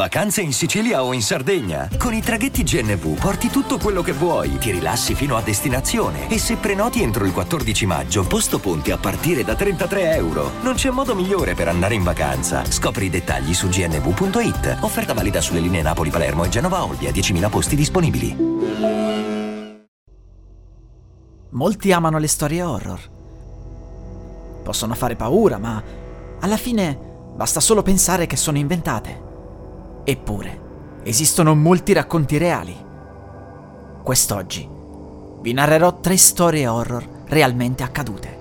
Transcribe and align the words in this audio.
Vacanze 0.00 0.40
in 0.40 0.54
Sicilia 0.54 1.04
o 1.04 1.12
in 1.12 1.20
Sardegna? 1.20 1.86
Con 1.98 2.14
i 2.14 2.22
traghetti 2.22 2.62
GNV 2.62 3.20
porti 3.20 3.48
tutto 3.50 3.76
quello 3.76 4.00
che 4.00 4.12
vuoi, 4.12 4.56
ti 4.56 4.70
rilassi 4.70 5.14
fino 5.14 5.36
a 5.36 5.42
destinazione 5.42 6.30
e 6.30 6.38
se 6.38 6.56
prenoti 6.56 7.02
entro 7.02 7.26
il 7.26 7.34
14 7.34 7.84
maggio, 7.84 8.26
posto 8.26 8.58
ponti 8.60 8.92
a 8.92 8.96
partire 8.96 9.44
da 9.44 9.54
33 9.54 10.14
euro. 10.14 10.52
Non 10.62 10.72
c'è 10.72 10.88
modo 10.88 11.14
migliore 11.14 11.52
per 11.52 11.68
andare 11.68 11.96
in 11.96 12.02
vacanza. 12.02 12.64
Scopri 12.64 13.04
i 13.04 13.10
dettagli 13.10 13.52
su 13.52 13.68
gnv.it. 13.68 14.78
Offerta 14.80 15.12
valida 15.12 15.42
sulle 15.42 15.60
linee 15.60 15.82
Napoli-Palermo 15.82 16.44
e 16.44 16.48
Genova-Olbia, 16.48 17.10
10.000 17.10 17.50
posti 17.50 17.76
disponibili. 17.76 18.34
Molti 21.50 21.92
amano 21.92 22.16
le 22.16 22.28
storie 22.28 22.62
horror. 22.62 23.00
Possono 24.64 24.94
fare 24.94 25.14
paura, 25.14 25.58
ma 25.58 25.82
alla 26.40 26.56
fine 26.56 26.98
basta 27.36 27.60
solo 27.60 27.82
pensare 27.82 28.26
che 28.26 28.36
sono 28.36 28.56
inventate. 28.56 29.28
Eppure, 30.04 30.60
esistono 31.04 31.54
molti 31.54 31.92
racconti 31.92 32.38
reali. 32.38 32.76
Quest'oggi 34.02 34.68
vi 35.40 35.52
narrerò 35.52 36.00
tre 36.00 36.16
storie 36.16 36.66
horror 36.66 37.06
realmente 37.26 37.82
accadute. 37.82 38.38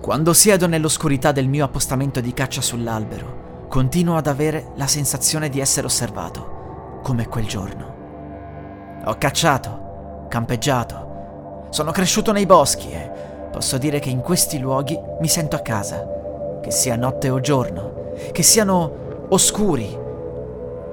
Quando 0.00 0.32
siedo 0.32 0.66
nell'oscurità 0.66 1.32
del 1.32 1.48
mio 1.48 1.64
appostamento 1.64 2.20
di 2.20 2.34
caccia 2.34 2.60
sull'albero, 2.60 3.66
continuo 3.68 4.16
ad 4.16 4.26
avere 4.26 4.72
la 4.74 4.86
sensazione 4.86 5.48
di 5.48 5.60
essere 5.60 5.86
osservato, 5.86 7.00
come 7.02 7.28
quel 7.28 7.46
giorno. 7.46 9.00
Ho 9.04 9.14
cacciato, 9.16 10.26
campeggiato, 10.28 11.66
sono 11.70 11.90
cresciuto 11.90 12.32
nei 12.32 12.46
boschi 12.46 12.90
e 12.90 13.10
posso 13.50 13.78
dire 13.78 13.98
che 13.98 14.10
in 14.10 14.20
questi 14.20 14.58
luoghi 14.58 14.98
mi 15.20 15.28
sento 15.28 15.56
a 15.56 15.60
casa, 15.60 16.60
che 16.60 16.70
sia 16.70 16.96
notte 16.96 17.30
o 17.30 17.40
giorno, 17.40 18.01
che 18.32 18.42
siano 18.42 19.26
oscuri. 19.28 19.98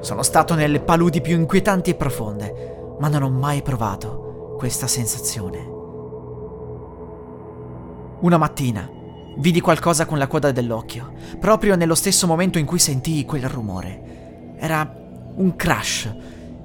Sono 0.01 0.23
stato 0.23 0.55
nelle 0.55 0.79
paludi 0.79 1.21
più 1.21 1.35
inquietanti 1.35 1.89
e 1.89 1.95
profonde, 1.95 2.95
ma 2.99 3.07
non 3.07 3.23
ho 3.23 3.29
mai 3.29 3.61
provato 3.61 4.55
questa 4.57 4.87
sensazione. 4.87 5.77
Una 8.21 8.37
mattina 8.37 8.89
vidi 9.37 9.61
qualcosa 9.61 10.05
con 10.05 10.17
la 10.17 10.27
coda 10.27 10.51
dell'occhio, 10.51 11.13
proprio 11.39 11.75
nello 11.75 11.95
stesso 11.95 12.27
momento 12.27 12.57
in 12.57 12.65
cui 12.65 12.79
sentii 12.79 13.25
quel 13.25 13.47
rumore. 13.47 14.55
Era 14.57 14.93
un 15.35 15.55
crash. 15.55 16.13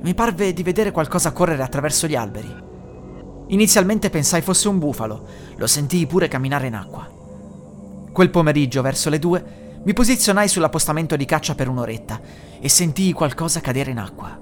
Mi 0.00 0.14
parve 0.14 0.52
di 0.52 0.62
vedere 0.62 0.90
qualcosa 0.90 1.32
correre 1.32 1.62
attraverso 1.62 2.06
gli 2.06 2.16
alberi. 2.16 2.62
Inizialmente 3.48 4.10
pensai 4.10 4.42
fosse 4.42 4.68
un 4.68 4.78
bufalo, 4.78 5.26
lo 5.56 5.66
sentii 5.66 6.06
pure 6.06 6.28
camminare 6.28 6.66
in 6.66 6.74
acqua. 6.74 7.08
Quel 8.12 8.30
pomeriggio, 8.30 8.82
verso 8.82 9.10
le 9.10 9.18
due, 9.18 9.44
mi 9.84 9.92
posizionai 9.92 10.48
sull'appostamento 10.48 11.14
di 11.14 11.26
caccia 11.26 11.54
per 11.54 11.68
un'oretta 11.68 12.18
e 12.58 12.68
sentii 12.70 13.12
qualcosa 13.12 13.60
cadere 13.60 13.90
in 13.90 13.98
acqua. 13.98 14.40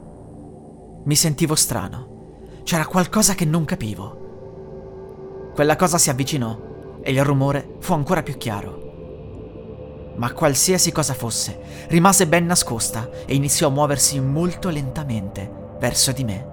Mi 1.04 1.16
sentivo 1.16 1.56
strano. 1.56 2.60
C'era 2.62 2.86
qualcosa 2.86 3.34
che 3.34 3.44
non 3.44 3.64
capivo. 3.64 5.50
Quella 5.52 5.74
cosa 5.74 5.98
si 5.98 6.10
avvicinò 6.10 7.00
e 7.02 7.10
il 7.10 7.24
rumore 7.24 7.74
fu 7.80 7.92
ancora 7.92 8.22
più 8.22 8.36
chiaro. 8.36 10.12
Ma 10.16 10.32
qualsiasi 10.32 10.92
cosa 10.92 11.14
fosse, 11.14 11.58
rimase 11.88 12.28
ben 12.28 12.46
nascosta 12.46 13.10
e 13.26 13.34
iniziò 13.34 13.66
a 13.66 13.72
muoversi 13.72 14.20
molto 14.20 14.68
lentamente 14.68 15.74
verso 15.80 16.12
di 16.12 16.22
me. 16.22 16.46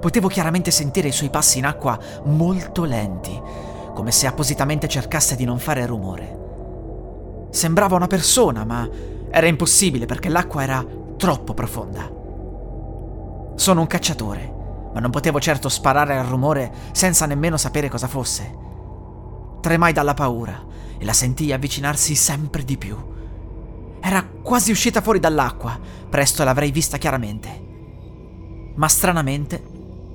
Potevo 0.00 0.28
chiaramente 0.28 0.70
sentire 0.70 1.08
i 1.08 1.12
suoi 1.12 1.30
passi 1.30 1.58
in 1.58 1.64
acqua 1.64 1.98
molto 2.26 2.84
lenti, 2.84 3.36
come 3.92 4.12
se 4.12 4.28
appositamente 4.28 4.86
cercasse 4.86 5.34
di 5.34 5.44
non 5.44 5.58
fare 5.58 5.84
rumore. 5.84 6.44
Sembrava 7.56 7.96
una 7.96 8.06
persona, 8.06 8.66
ma 8.66 8.86
era 9.30 9.46
impossibile 9.46 10.04
perché 10.04 10.28
l'acqua 10.28 10.62
era 10.62 10.84
troppo 11.16 11.54
profonda. 11.54 12.02
Sono 13.54 13.80
un 13.80 13.86
cacciatore, 13.86 14.90
ma 14.92 15.00
non 15.00 15.10
potevo 15.10 15.40
certo 15.40 15.70
sparare 15.70 16.18
al 16.18 16.26
rumore 16.26 16.70
senza 16.92 17.24
nemmeno 17.24 17.56
sapere 17.56 17.88
cosa 17.88 18.08
fosse. 18.08 18.54
Tremai 19.62 19.94
dalla 19.94 20.12
paura 20.12 20.66
e 20.98 21.04
la 21.06 21.14
sentii 21.14 21.54
avvicinarsi 21.54 22.14
sempre 22.14 22.62
di 22.62 22.76
più. 22.76 22.94
Era 24.00 24.22
quasi 24.42 24.70
uscita 24.70 25.00
fuori 25.00 25.18
dall'acqua, 25.18 25.80
presto 26.10 26.44
l'avrei 26.44 26.70
vista 26.70 26.98
chiaramente. 26.98 27.64
Ma 28.74 28.86
stranamente 28.86 29.62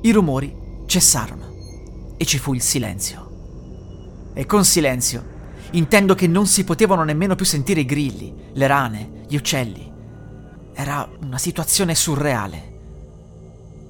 i 0.01 0.11
rumori 0.11 0.83
cessarono 0.85 1.55
e 2.17 2.23
ci 2.23 2.37
fu 2.37 2.53
il 2.53 2.61
silenzio. 2.61 4.29
E 4.31 4.45
con 4.45 4.63
silenzio 4.63 5.39
Intendo 5.73 6.15
che 6.15 6.27
non 6.27 6.47
si 6.47 6.65
potevano 6.65 7.03
nemmeno 7.03 7.35
più 7.35 7.45
sentire 7.45 7.79
i 7.79 7.85
grilli, 7.85 8.35
le 8.51 8.67
rane, 8.67 9.23
gli 9.27 9.37
uccelli. 9.37 9.89
Era 10.73 11.07
una 11.21 11.37
situazione 11.37 11.95
surreale. 11.95 12.69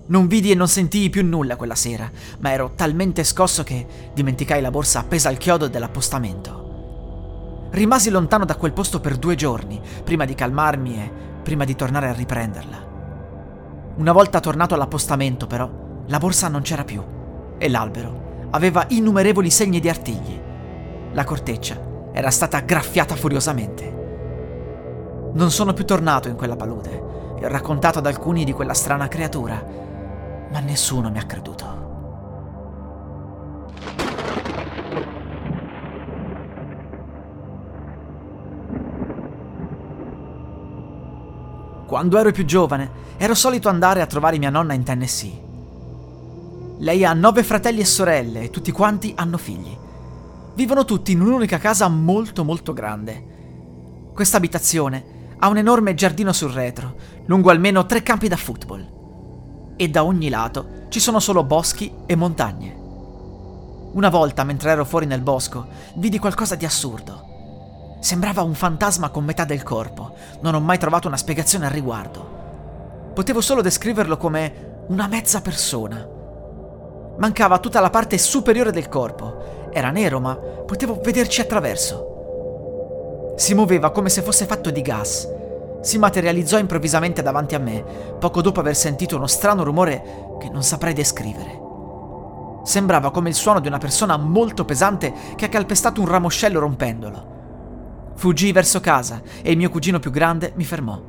Non 0.07 0.27
vidi 0.27 0.51
e 0.51 0.55
non 0.55 0.67
sentii 0.67 1.09
più 1.09 1.25
nulla 1.25 1.55
quella 1.55 1.73
sera, 1.73 2.11
ma 2.39 2.51
ero 2.51 2.73
talmente 2.75 3.23
scosso 3.23 3.63
che 3.63 3.87
dimenticai 4.13 4.61
la 4.61 4.69
borsa 4.69 4.99
appesa 4.99 5.29
al 5.29 5.37
chiodo 5.37 5.69
dell'appostamento. 5.69 7.69
Rimasi 7.71 8.11
lontano 8.11 8.45
da 8.45 8.57
quel 8.57 8.73
posto 8.73 8.99
per 8.99 9.17
due 9.17 9.33
giorni, 9.33 9.81
prima 10.03 10.25
di 10.25 10.35
calmarmi 10.35 11.01
e 11.01 11.11
prima 11.41 11.63
di 11.63 11.75
tornare 11.75 12.09
a 12.09 12.13
riprenderla. 12.13 12.89
Una 13.95 14.11
volta 14.11 14.39
tornato 14.39 14.75
all'appostamento, 14.75 15.47
però, 15.47 16.03
la 16.05 16.19
borsa 16.19 16.47
non 16.47 16.61
c'era 16.61 16.83
più 16.83 17.03
e 17.57 17.69
l'albero 17.69 18.49
aveva 18.51 18.85
innumerevoli 18.89 19.49
segni 19.49 19.79
di 19.79 19.89
artigli 19.89 20.40
la 21.13 21.23
corteccia 21.23 22.09
era 22.13 22.29
stata 22.29 22.59
graffiata 22.59 23.15
furiosamente. 23.15 23.99
Non 25.33 25.51
sono 25.51 25.73
più 25.73 25.85
tornato 25.85 26.27
in 26.27 26.35
quella 26.35 26.55
palude 26.55 27.35
e 27.39 27.45
ho 27.45 27.49
raccontato 27.49 27.99
ad 27.99 28.05
alcuni 28.05 28.43
di 28.43 28.51
quella 28.51 28.73
strana 28.73 29.07
creatura, 29.07 29.63
ma 30.51 30.59
nessuno 30.59 31.09
mi 31.09 31.19
ha 31.19 31.25
creduto. 31.25 31.79
Quando 41.87 42.17
ero 42.17 42.31
più 42.31 42.45
giovane, 42.45 42.89
ero 43.17 43.33
solito 43.35 43.67
andare 43.67 44.01
a 44.01 44.05
trovare 44.05 44.37
mia 44.37 44.49
nonna 44.49 44.73
in 44.73 44.83
Tennessee. 44.83 45.49
Lei 46.77 47.03
ha 47.03 47.13
nove 47.13 47.43
fratelli 47.43 47.81
e 47.81 47.85
sorelle 47.85 48.43
e 48.43 48.49
tutti 48.49 48.71
quanti 48.71 49.13
hanno 49.15 49.37
figli. 49.37 49.77
Vivono 50.53 50.83
tutti 50.83 51.13
in 51.13 51.21
un'unica 51.21 51.57
casa 51.59 51.87
molto 51.87 52.43
molto 52.43 52.73
grande. 52.73 54.09
Questa 54.13 54.35
abitazione 54.35 55.19
ha 55.39 55.47
un 55.47 55.57
enorme 55.57 55.93
giardino 55.93 56.33
sul 56.33 56.51
retro, 56.51 56.95
lungo 57.25 57.51
almeno 57.51 57.85
tre 57.85 58.03
campi 58.03 58.27
da 58.27 58.35
football. 58.35 59.73
E 59.77 59.87
da 59.89 60.03
ogni 60.03 60.27
lato 60.27 60.85
ci 60.89 60.99
sono 60.99 61.19
solo 61.19 61.45
boschi 61.45 61.91
e 62.05 62.15
montagne. 62.15 62.79
Una 63.93 64.09
volta, 64.09 64.43
mentre 64.43 64.71
ero 64.71 64.83
fuori 64.83 65.05
nel 65.05 65.21
bosco, 65.21 65.67
vidi 65.95 66.19
qualcosa 66.19 66.55
di 66.55 66.65
assurdo. 66.65 67.29
Sembrava 68.01 68.41
un 68.41 68.53
fantasma 68.53 69.09
con 69.09 69.23
metà 69.23 69.45
del 69.45 69.63
corpo. 69.63 70.13
Non 70.41 70.53
ho 70.53 70.59
mai 70.59 70.77
trovato 70.77 71.07
una 71.07 71.17
spiegazione 71.17 71.65
al 71.65 71.71
riguardo. 71.71 73.11
Potevo 73.13 73.39
solo 73.39 73.61
descriverlo 73.61 74.17
come 74.17 74.83
una 74.89 75.07
mezza 75.07 75.41
persona. 75.41 76.05
Mancava 77.17 77.59
tutta 77.59 77.79
la 77.79 77.89
parte 77.89 78.17
superiore 78.17 78.71
del 78.71 78.89
corpo 78.89 79.40
era 79.71 79.89
nero, 79.91 80.19
ma 80.19 80.35
potevo 80.35 80.99
vederci 81.01 81.41
attraverso. 81.41 83.33
Si 83.35 83.53
muoveva 83.53 83.91
come 83.91 84.09
se 84.09 84.21
fosse 84.21 84.45
fatto 84.45 84.69
di 84.69 84.81
gas. 84.81 85.27
Si 85.81 85.97
materializzò 85.97 86.59
improvvisamente 86.59 87.21
davanti 87.21 87.55
a 87.55 87.59
me, 87.59 87.83
poco 88.19 88.41
dopo 88.41 88.59
aver 88.59 88.75
sentito 88.75 89.15
uno 89.15 89.27
strano 89.27 89.63
rumore 89.63 90.35
che 90.39 90.49
non 90.49 90.63
saprei 90.63 90.93
descrivere. 90.93 91.59
Sembrava 92.63 93.09
come 93.09 93.29
il 93.29 93.35
suono 93.35 93.59
di 93.59 93.67
una 93.67 93.79
persona 93.79 94.17
molto 94.17 94.65
pesante 94.65 95.11
che 95.35 95.45
ha 95.45 95.49
calpestato 95.49 96.01
un 96.01 96.07
ramoscello 96.07 96.59
rompendolo. 96.59 97.29
Fuggii 98.13 98.51
verso 98.51 98.79
casa 98.79 99.21
e 99.41 99.51
il 99.51 99.57
mio 99.57 99.71
cugino 99.71 99.97
più 99.97 100.11
grande 100.11 100.51
mi 100.55 100.63
fermò. 100.63 101.01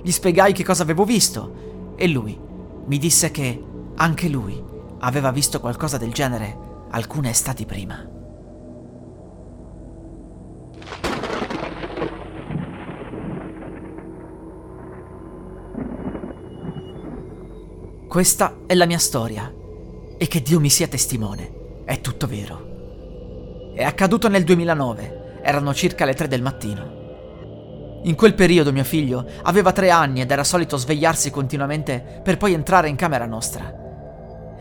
Gli 0.00 0.10
spiegai 0.12 0.52
che 0.52 0.64
cosa 0.64 0.84
avevo 0.84 1.04
visto 1.04 1.94
e 1.96 2.06
lui 2.06 2.38
mi 2.84 2.98
disse 2.98 3.32
che 3.32 3.64
anche 3.96 4.28
lui 4.28 4.62
aveva 5.00 5.32
visto 5.32 5.58
qualcosa 5.58 5.98
del 5.98 6.12
genere 6.12 6.67
alcune 6.90 7.30
estati 7.30 7.66
prima. 7.66 8.16
Questa 18.08 18.60
è 18.66 18.74
la 18.74 18.86
mia 18.86 18.98
storia 18.98 19.52
e 20.16 20.26
che 20.26 20.40
Dio 20.40 20.58
mi 20.58 20.70
sia 20.70 20.88
testimone, 20.88 21.82
è 21.84 22.00
tutto 22.00 22.26
vero. 22.26 23.72
È 23.74 23.84
accaduto 23.84 24.28
nel 24.28 24.44
2009, 24.44 25.40
erano 25.42 25.74
circa 25.74 26.04
le 26.04 26.14
tre 26.14 26.26
del 26.26 26.42
mattino. 26.42 26.96
In 28.04 28.14
quel 28.14 28.34
periodo 28.34 28.72
mio 28.72 28.84
figlio 28.84 29.26
aveva 29.42 29.72
tre 29.72 29.90
anni 29.90 30.20
ed 30.20 30.30
era 30.30 30.42
solito 30.42 30.76
svegliarsi 30.76 31.30
continuamente 31.30 32.20
per 32.24 32.38
poi 32.38 32.54
entrare 32.54 32.88
in 32.88 32.96
camera 32.96 33.26
nostra. 33.26 33.87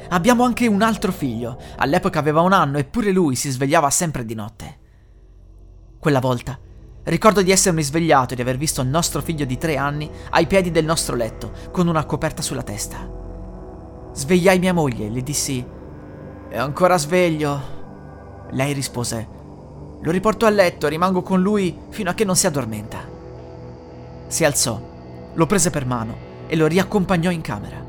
Abbiamo 0.10 0.44
anche 0.44 0.68
un 0.68 0.82
altro 0.82 1.12
figlio. 1.12 1.58
All'epoca 1.78 2.20
aveva 2.20 2.42
un 2.42 2.54
anno 2.54 2.78
eppure 2.78 3.12
lui 3.12 3.36
si 3.36 3.50
svegliava 3.50 3.90
sempre 3.90 4.26
di 4.26 4.36
notte. 4.36 4.78
Quella 6.00 6.20
volta 6.20 6.60
Ricordo 7.08 7.42
di 7.42 7.52
essermi 7.52 7.82
svegliato 7.84 8.34
e 8.34 8.36
di 8.36 8.42
aver 8.42 8.58
visto 8.58 8.82
il 8.82 8.90
nostro 8.90 9.22
figlio 9.22 9.46
di 9.46 9.58
tre 9.58 9.78
anni 9.78 10.12
ai 10.32 10.46
piedi 10.46 10.72
del 10.72 10.84
nostro 10.84 11.16
letto, 11.16 11.54
con 11.72 11.88
una 11.88 12.04
coperta 12.04 12.42
sulla 12.42 12.64
testa. 12.64 13.10
Svegliai 14.12 14.60
mia 14.60 14.74
moglie 14.74 15.06
e 15.06 15.10
le 15.10 15.24
dissi: 15.24 15.66
È 16.50 16.58
ancora 16.58 16.98
sveglio. 16.98 17.62
Lei 18.52 18.74
rispose: 18.74 19.26
Lo 20.02 20.12
riporto 20.12 20.46
a 20.46 20.50
letto 20.50 20.86
e 20.86 20.90
rimango 20.90 21.22
con 21.22 21.42
lui 21.42 21.80
fino 21.92 22.10
a 22.10 22.14
che 22.14 22.26
non 22.26 22.36
si 22.36 22.46
addormenta. 22.46 22.98
Si 24.28 24.44
alzò, 24.44 24.78
lo 25.34 25.46
prese 25.46 25.70
per 25.70 25.86
mano 25.86 26.18
e 26.48 26.58
lo 26.58 26.68
riaccompagnò 26.68 27.32
in 27.32 27.42
camera. 27.42 27.87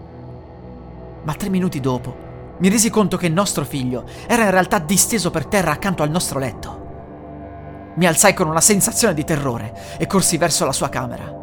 Ma 1.22 1.34
tre 1.34 1.48
minuti 1.48 1.80
dopo 1.80 2.26
mi 2.58 2.68
resi 2.68 2.90
conto 2.90 3.16
che 3.16 3.26
il 3.26 3.32
nostro 3.32 3.64
figlio 3.64 4.04
era 4.26 4.44
in 4.44 4.50
realtà 4.50 4.78
disteso 4.78 5.30
per 5.30 5.46
terra 5.46 5.70
accanto 5.70 6.02
al 6.02 6.10
nostro 6.10 6.40
letto. 6.40 6.86
Mi 7.94 8.06
alzai 8.06 8.34
con 8.34 8.48
una 8.48 8.60
sensazione 8.60 9.14
di 9.14 9.24
terrore 9.24 9.96
e 9.96 10.06
corsi 10.06 10.36
verso 10.36 10.64
la 10.64 10.72
sua 10.72 10.88
camera. 10.88 11.36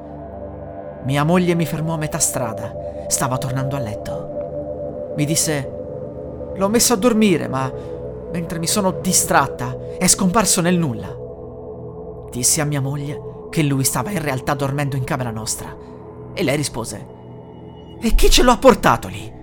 Mia 1.05 1.23
moglie 1.23 1.53
mi 1.53 1.65
fermò 1.65 1.93
a 1.93 1.97
metà 1.97 2.19
strada. 2.19 2.73
Stava 3.07 3.37
tornando 3.37 3.75
a 3.75 3.79
letto. 3.79 5.13
Mi 5.15 5.25
disse: 5.25 5.71
L'ho 6.55 6.69
messo 6.69 6.93
a 6.93 6.97
dormire, 6.97 7.47
ma 7.47 7.71
mentre 8.31 8.59
mi 8.59 8.67
sono 8.67 8.91
distratta 8.91 9.77
è 9.97 10.07
scomparso 10.07 10.59
nel 10.61 10.77
nulla. 10.77 11.15
Dissi 12.29 12.59
a 12.59 12.65
mia 12.65 12.81
moglie 12.81 13.47
che 13.49 13.63
lui 13.63 13.85
stava 13.85 14.11
in 14.11 14.21
realtà 14.21 14.53
dormendo 14.53 14.97
in 14.97 15.05
camera 15.05 15.31
nostra. 15.31 15.73
E 16.33 16.43
lei 16.43 16.55
rispose: 16.57 17.05
E 18.01 18.15
chi 18.15 18.29
ce 18.29 18.43
lo 18.43 18.51
ha 18.51 18.57
portato 18.57 19.07
lì? 19.07 19.34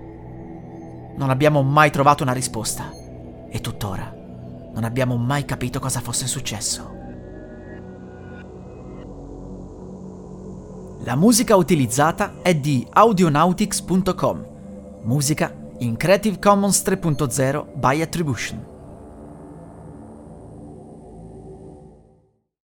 Non 1.17 1.31
abbiamo 1.31 1.63
mai 1.63 1.91
trovato 1.91 2.23
una 2.23 2.33
risposta. 2.33 2.91
E 3.49 3.61
tuttora 3.61 4.21
non 4.73 4.85
abbiamo 4.85 5.17
mai 5.17 5.45
capito 5.45 5.79
cosa 5.79 6.01
fosse 6.01 6.27
successo. 6.27 7.01
La 11.05 11.17
musica 11.17 11.57
utilizzata 11.57 12.35
è 12.43 12.55
di 12.55 12.87
audionautics.com, 12.89 14.47
musica 15.03 15.55
in 15.79 15.97
Creative 15.97 16.39
Commons 16.39 16.83
3.0 16.87 17.67
by 17.75 18.01
Attribution. 18.01 18.72